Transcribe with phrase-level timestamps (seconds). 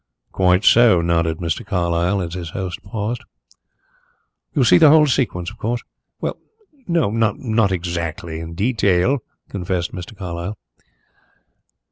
[0.31, 1.63] "Quite so," nodded Mr.
[1.63, 3.23] Carlyle, as his host paused.
[4.55, 5.83] "You see the whole sequence, of course?"
[6.87, 10.17] "Not exactly not in detail," confessed Mr.
[10.17, 10.57] Carlyle.